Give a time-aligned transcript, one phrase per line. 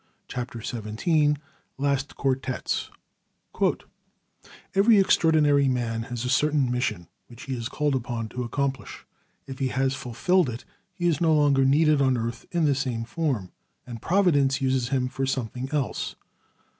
[0.27, 1.35] CHAPTER XVII
[1.77, 2.89] LAST QUARTETS
[4.73, 9.05] Every extraordinary man has a certain mission, which he is called upon to accomplish.
[9.45, 13.03] If he has fulfilled it he is no longer needed on earth, in the same
[13.03, 13.51] form,
[13.85, 16.15] and Providence uses him for something else.